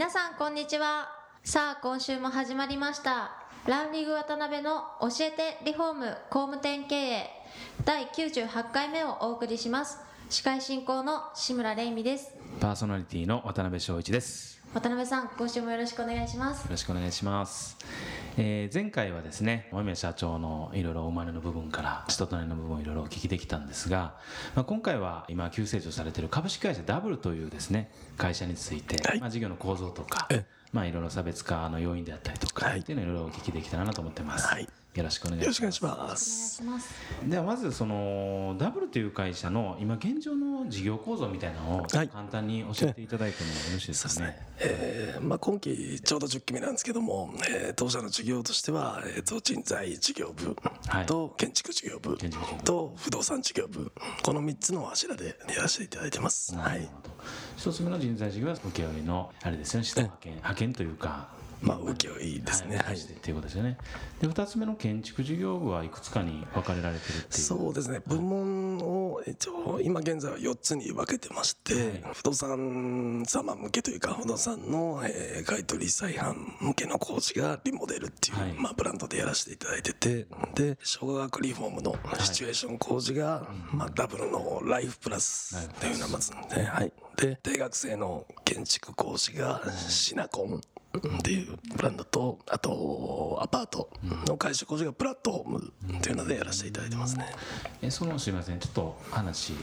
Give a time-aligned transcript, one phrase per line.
[0.00, 1.10] 皆さんこんにちは。
[1.44, 3.32] さあ今週も始まりました。
[3.66, 7.30] ランリグ渡辺の教えてリフォーム工務店経営。
[7.84, 9.98] 第98回目をお送りします。
[10.30, 12.32] 司会進行の志村玲美です。
[12.60, 14.62] パーソナリティの渡辺翔一です。
[14.72, 16.62] 渡辺さん今週もよろしくお願いします。
[16.62, 17.76] よろしくお願いします。
[18.42, 24.14] えー前回はですね、間宮社長のいろいろお生まれの部分から人となりの部分をいろいろお聞きできたんですが、
[24.54, 32.80] まあ、今回は今急成長されている株式会社ダブルというですね、会社について、まあ、事業の構造とかえ、まあいろいろ差別化の要因であったりとか、はい。
[32.80, 34.46] っていうのをいろいろお聞きできたらなと思ってます。
[34.46, 35.60] はいよろしくお願いしします。
[35.60, 36.56] くお願いしまお願いす。
[36.56, 44.36] しますではまずそのダブルという会社の今現状の事業構造みたいなのをはい簡単に教えていただいてもよろしいですかね？
[44.58, 50.56] えーまあ、今期ちょうど10期目なんですけども、えー当社の事業としては、えー、と人材事業部
[50.88, 52.18] はいと建築事業部
[52.64, 56.54] と不動産事業部この3つの柱でやらせていただいてます。
[56.56, 56.88] はい
[57.56, 61.28] 一つ目の人材事業は請負のあれですよね、下派遣派遣というか、
[61.62, 62.76] まあ請負ですね。
[62.76, 63.00] はいい。
[63.32, 63.76] うことですよね。
[64.20, 67.42] で二つ目の建築事業部はいくつかに分かれられてるっていう。
[67.42, 68.00] そうですね。
[68.06, 78.52] 部門を一応今現在は4つに分けてまして、不動産様向けというか不動産の、えー買取再販向けの工事がリモデルっていう、はい。
[78.52, 90.60] まあ、ブランドでやらせていただいててで小学リフォームのシチュエーション工事が、まあ、ダブルのライフプラスというのがまずね、はい、で定額制の建築工事がシナコン
[91.18, 93.90] っていうブランドとあとアパート
[94.26, 97.26] の改修工事がプラットフォームっていうのでやらせていただいてますね。
[97.82, 99.54] えそのすみません、ちょっと話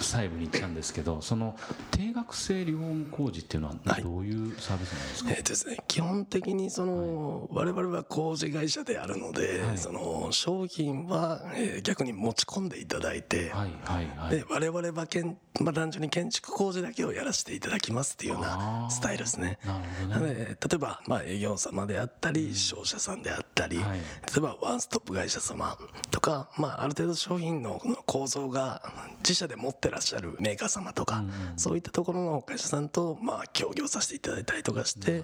[0.00, 1.56] 細部に行っちゃうんですけど、その
[1.90, 5.30] 定額制リフォーム工事っていうのははいどういうサービスなんですか？
[5.30, 14.30] えーとですね、基本的にその、我々は工事会社であるので、はいその商品は、えー逆に持ち込んでいただいて、はいはいはい。
[14.30, 19.58] で我々はけん、まあ、単純に建築工事だけをやらせていただきますっていうようなスタイルですね。
[19.66, 20.34] なるほどね。
[20.34, 23.98] で例えば、まあ、営業様であったり、商社さんであったり、はい。
[23.98, 24.04] 例
[24.38, 25.76] えばワンストップ会社様
[26.10, 28.82] とか、まあ、ある程度商品のこの構造が
[29.18, 31.24] 自社で持ってらっしゃるメーカー様とか、
[31.56, 35.22] そういったところの会社さんと、まあ、協業させていただいたりとかして。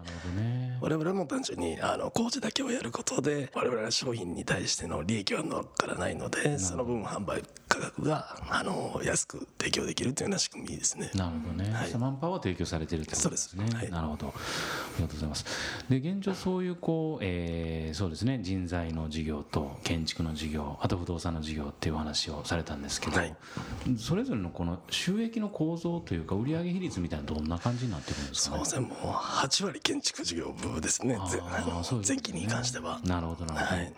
[0.81, 11.11] 我々も単純にあの工事だけをやることで我々の商品に対しての利益は乗っからないのでその分販売価格があの安く提供できるというような仕組みですね。
[11.15, 13.67] なるほどね、はいマンパワーを提供されてるってことですね。
[13.69, 14.29] すはいなるほど。
[14.29, 14.33] あ
[14.97, 15.45] りがとうございます。
[15.89, 23.37] で、現状そういうこう、えーそうですね、人材の事業と建築の事業、あと不動産の事業っていうお話をされたんですけど、はい
[23.99, 28.65] それぞれのこの収益の構造というか、売上比率みたいなどんな感じになってくるんですかね？
[28.65, 28.89] そうで。
[28.89, 31.19] すねもう8割建築事業部ですねあーぜあのそうですね。
[32.07, 33.01] 前期に関しては。
[33.05, 33.93] なるほどなるほど、はい。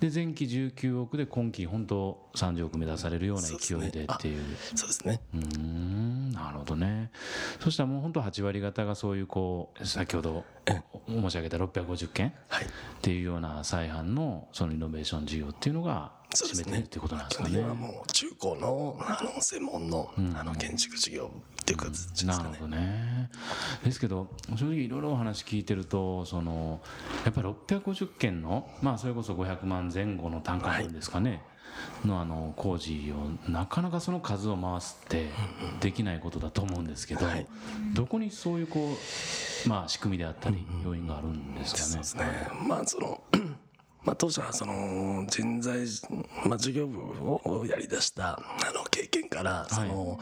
[0.00, 4.42] で前期19億で今期本当30億目指されるような勢いでっていう。
[4.74, 5.20] そうですね。
[5.34, 7.10] うーんなるほどね。
[7.60, 10.44] そしたらもう本当8割方がそういうこう先ほど
[11.08, 12.64] 申し上げた650件はい。
[12.64, 12.68] っ
[13.00, 17.62] ていうような再販のそのイノベーション事業っていうのが占めてるっていうことなんですか基ね。
[17.62, 22.38] 本的にはもう中高のあの専門の,、あの建築事業部っていう形ですかね。
[22.38, 23.30] なるほどね。
[23.84, 26.80] ですけど正直いろいろお話聞いてるとその
[27.24, 31.42] やっぱり650件のまあそれこそ500万前後の単価なんですかね、
[32.04, 33.12] のあの工事
[33.46, 35.30] をなかなかその数を回すって
[35.80, 37.46] できないことだと思うんですけど、はい。
[37.94, 38.96] どこにそういうこ
[39.66, 41.86] うまあ仕組みであったり要因があるんですかね。
[41.86, 42.48] そうですね。
[42.66, 43.20] まあその
[44.04, 45.80] まあ当社はその人材
[46.44, 50.18] まあ事業部をやり出したあの経験からその、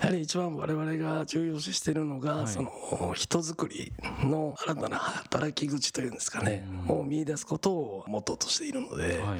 [0.00, 2.46] やはり一番我々が重要視しているのが、い。
[2.46, 3.92] その人づくり
[4.22, 9.38] の新たな働き口というんですかね、を見出すことをモットーとしているので、はい。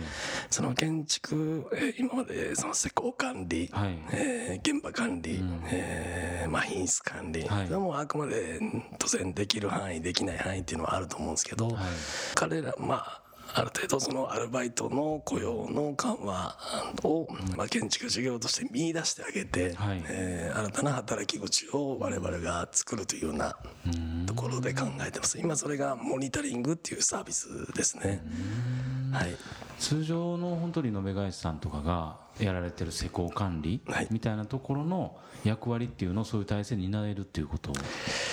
[0.50, 3.98] その建築えー今までその施工管理、はい。
[4.12, 5.40] えー現場管理、
[5.70, 7.70] えーまあ、品質管理、はい。
[7.70, 8.60] もうあくまで
[8.98, 11.76] 当然できる範囲できない範囲っていうのはあると思うんですけど、
[12.34, 16.56] 彼らまあある程度そのアルバイトの雇用の緩和
[17.02, 20.02] を、まあ、建築事業として見出してあげて、はい。
[20.08, 23.56] えー新たな働き口を我々が作るというような
[24.26, 25.38] ところで考えてます。
[25.38, 28.22] 今それがモニタリングっていうサービスですね。
[29.12, 29.36] はい。
[29.78, 34.08] 通常の本当リノベ会社さんとかがやられてる施工管理はい。
[34.10, 37.72] みたいなところの役割っていうのをそういう体制に担えるっていうこと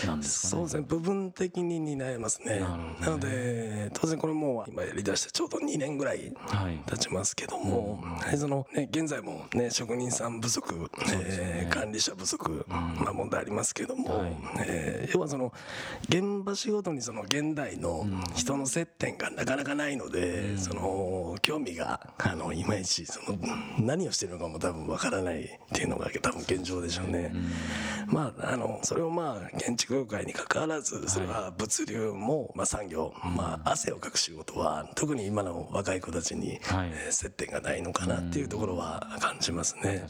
[0.06, 0.52] なんですかね。
[0.52, 0.86] そうですね。
[0.88, 2.60] 部分的に担えますね。
[2.60, 2.96] なね。
[3.02, 6.80] なので当然これもう今やりだしてちょうど2年ぐらいはい。
[6.86, 14.38] 経ちますけども、やはりそのね、現在も、ね、職人さん不足、えー管理者不足、まあ、問題ありますけども、はい。
[14.68, 15.54] えー要はその
[16.10, 18.06] 現場仕事にその現代の
[18.36, 23.38] 人の接点がなかなかないので、その興味があのいまいちその
[23.96, 27.32] 何をしてるのかも多分わからないっていうのが多分現状でしょうね。
[28.08, 36.92] まあ、あのそれをまあ建築業界に関わらずそれは物流も、まあ、産業、まあ、汗をかく仕事は特に今の若い子たちに、はい。
[36.94, 40.06] えー接点がないのかなっていうところは感じますね。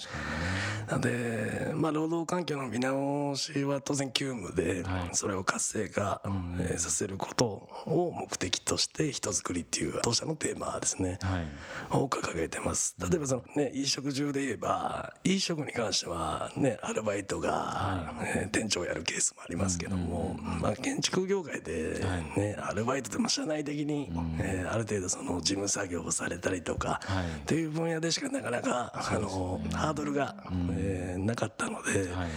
[0.88, 5.10] なので、まあ、労働環境の見直しは当然急務で、はい。
[5.14, 7.46] それを活性化、えーさせること
[7.86, 11.20] を目的として人づくりっていう当社のテーマですね。
[11.22, 11.48] はい。
[11.92, 12.96] を掲げてます。
[13.00, 22.00] 例えばそのね飲食中で言えば飲食に関してはねアルバイトが、えー店長をやるケースもありますけども、まあ、建築業界で、
[22.38, 27.26] ねアルバイトでも社内的に、えーある程度その事務作業をされたりとか、はい。
[27.26, 30.36] っていう分野でしかなかなか、あのハードルが、
[30.72, 32.30] えーなかったので、はい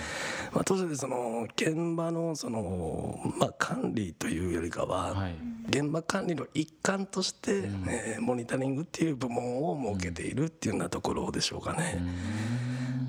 [0.53, 5.35] まあ、当社でその現場のその、まあ、管理というよりかは、はい。
[5.69, 12.03] 現場管理の一環として、えーモニタリングっていう部門を設けているっていうようなところでしょうかね。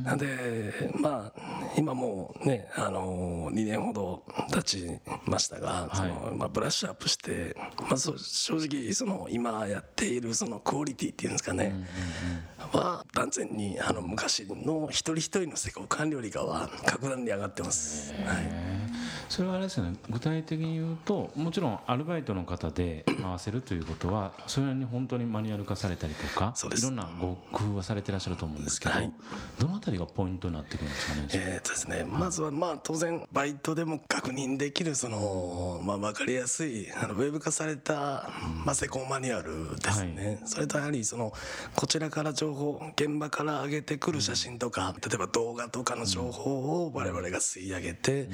[0.03, 1.41] なんでまあ
[1.77, 11.73] 今もうねあの2年ほど経ちましたが、そのまあ、ブラッシュアップして、まあ、そう正直その今やっているそのクオリティっていうんですかね、
[12.71, 18.13] は断然にあの昔の一人一人の施工管理よりかは格段に上がってます。
[18.13, 18.78] はい
[19.29, 19.95] それはあれですよね。
[20.09, 26.85] 具体的に言うともちろんアルバイトの方で回せるということはそれに本当にマニュアル化されたりとかそうです。
[26.85, 29.13] いろんなご工夫はされてらっしゃると思うんですけど、はい。
[29.59, 38.29] どのあたりがポイントになってくるんですかね、えーとですね、まずはまあ当然バイトでも確認できるその、まあ、分かりやすいあのウェブ化された、
[38.65, 41.33] まあ、施工マニュアルですね、それとやはりその
[41.75, 48.29] こちらから情報現場から上げてくる写真とか、例えば動画とかの情報を我々が吸い上げて、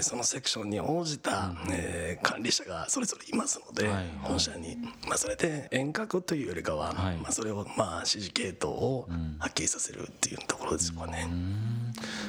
[0.00, 4.76] そのセクションに応じた、えー管理者がそれぞれいますので、はい本社に、
[5.06, 7.16] まあ、それで遠隔というよりかは、はい。
[7.16, 9.08] まあ、それをまあ指示系統を
[9.38, 11.28] はっきりさせるっていうところですかね。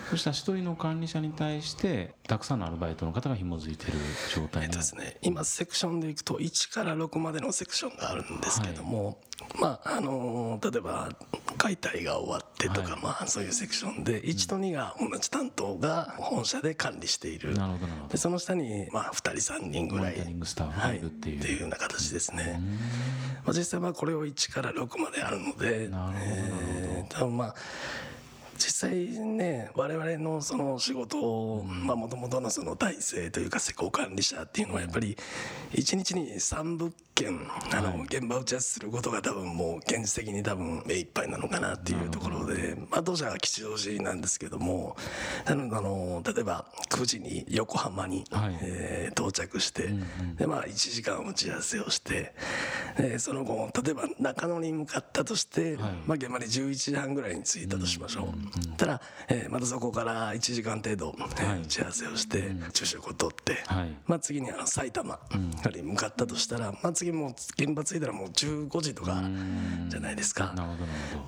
[0.09, 3.93] そしたら一人の管理者に対してたくさんのアルバイトの方が紐づいてる
[4.33, 9.19] 状態ですね、今セクションでいくと1から6までのセクションがあるんですけども、
[9.59, 11.09] まああの例えば
[11.57, 13.01] 解体が終わってとか、はい。
[13.01, 17.53] まあそういうセクションで1と2が同じ担当が本社で管理している。
[17.53, 18.11] なるほどなるほど。
[18.11, 20.99] でその下にまあ2人3人ぐらいモニタリングスタッフがい。
[20.99, 21.39] るっていう。
[21.39, 22.61] はい、っていうような形ですね。
[23.45, 26.19] まあ、実際まあこれを1から6まであるのでなるほど。
[26.19, 27.55] えー多分まあ
[28.59, 35.17] 実際ね我々のその仕事をもともとのその体制というか施工管理者っていうのはやっぱり
[35.71, 37.39] 1日に3物件
[37.73, 44.95] あの現場打ち合わせすることが多分もう現実的に多分目いっぱいなのかなっていうところでまあ当社は吉祥寺なんですけども
[45.45, 48.57] なのであの例えば9時に横浜に、はい。
[48.61, 49.89] えー到着して、
[50.37, 52.33] でまあ1時間打ち合わせをして、
[52.97, 55.93] でその後例えば中野に向かったとして、はい。
[56.05, 61.61] まあ、現場に11時半ぐらいに着いたとしましょう、たら、えーまたそこから1時間程度、えーはい。
[61.61, 63.95] 打ち合わせをして、昼食をとって、はい。
[64.05, 65.19] まあ、次にあの埼玉
[65.75, 69.21] に向かったとしたら、まあ、次もう現場着いたらもう15時とか
[69.89, 70.53] じゃないですか。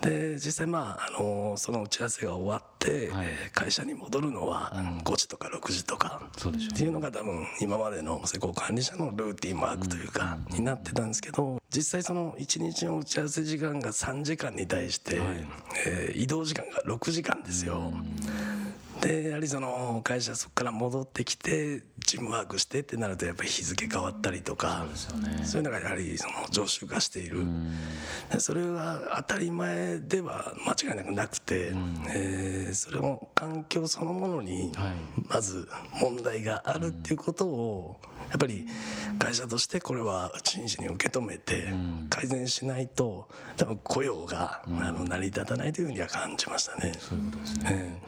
[0.01, 3.27] で実際まあ、あのその打ち合わせが終わって、はい。
[3.27, 4.71] えー会社に戻るのは
[5.03, 6.73] 5時とか6時とか、そうでしょう。
[6.73, 15.19] っていうのが多分今までの施工管理者のルーティンワークというかになってたんですけど実際その1日の打ち合わせ時間が3時間に対して、
[15.85, 17.93] えー移動時間が6時時間ですよ。
[19.01, 24.85] でやはりその会社そこから戻ってきてチームワークしてってなるとやっぱり日付変わったりとか
[25.45, 27.45] そういうのがやはりその常習化している。
[28.29, 31.71] でそれは当たり前では間違いなくなくて、
[32.13, 34.93] えーそれも環境そのものにはい。
[35.29, 35.69] まず
[36.01, 37.97] 問題があるっていうことを
[38.29, 38.67] やっぱり
[39.17, 41.73] 会社としてこれは真摯に受け止めて
[42.09, 46.93] 改善しないと多分雇用があの成り立たないというふうには感じましたね。
[46.99, 47.67] そういうことですね。
[47.71, 48.01] え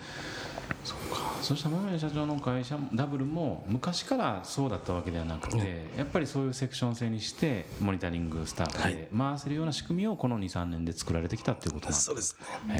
[1.41, 12.37] そしたら桃屋社長の会社ダブルも昔からそうだったわけではなくて、やっぱりそういうセクション制にしてモニタリングスタッフで回せるような仕組みをこの23年で作られてきたっていうことなんですそうです
[12.67, 12.75] ね。
[12.75, 12.79] は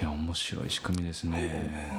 [0.00, 1.92] いや面白い仕組みですね、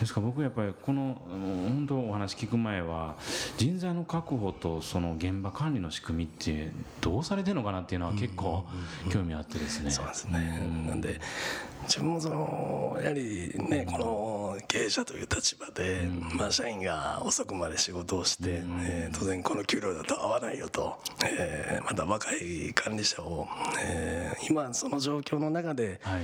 [0.00, 3.16] ですから僕やっぱりこの本当お話聞く前は
[3.56, 8.64] 人材の確保とその現場管理の仕組みってどうされてるのかなっていうのは結構
[9.10, 9.90] 興味あってですね。
[9.90, 11.20] そうですね、なんで
[11.84, 23.46] 自分もそのやはりねこの経営者という立場で、まあ、社員が遅くまで仕事をして、えー、当然この給料だと合わないよと、えー、また若い管理者を、
[23.80, 26.22] えー、今その状況の中で、はい、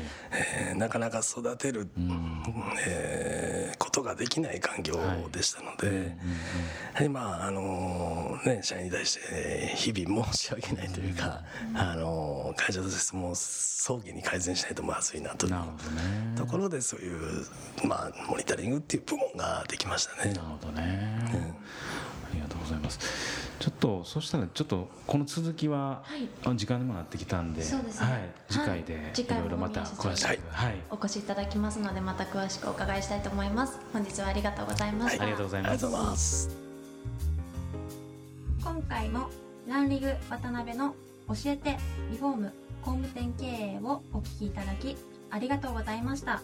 [0.68, 2.42] えー、なかなか育てる、うん、
[2.86, 4.98] えー、ことができない環境
[5.32, 6.16] でしたので、
[6.94, 11.42] はい、まああのね社員に対して日々申し訳ないというか、
[11.74, 15.54] あの会社としても早期に改善しないとまずいなという
[16.36, 17.46] ところでそういう、
[17.86, 20.32] まあ、モニタリングっていう部門ができましたね。
[20.32, 21.54] なるほどね、うん、あ
[22.34, 26.02] りがとうございますちょっとそしたらちょっとこの続きは、
[26.56, 27.82] 時間にもなってきたんで、ね、はい、
[28.48, 33.78] 次回でいろいろまた詳しく、はい、お越しいただきますのでまた詳しくお伺いしたいと思います。
[33.92, 36.50] 本日はありがとうございました、ありがとうございます。
[38.62, 39.30] 今回も
[39.66, 40.94] ランリグ渡辺の
[41.28, 41.78] 教えて
[42.10, 44.96] リフォーム工務店経営をお聞きいただき
[45.30, 46.42] ありがとうございました。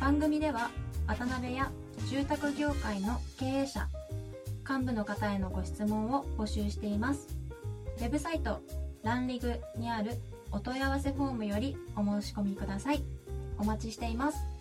[0.00, 0.70] 番組では
[1.06, 1.70] 渡辺や
[2.08, 3.88] 住宅業界の経営者
[4.68, 7.36] 幹部の方へのご質問を募集しています。
[7.98, 8.60] ウェブサイト
[9.02, 10.12] ランリグにある
[10.52, 13.02] お問い合わせフォームよりお申し込みください。
[13.58, 14.57] お待ちしています。